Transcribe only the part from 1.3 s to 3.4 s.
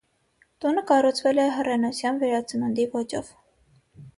է հռենոսյան վերածնունդի ոճով։